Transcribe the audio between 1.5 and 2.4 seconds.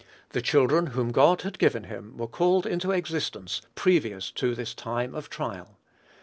given him were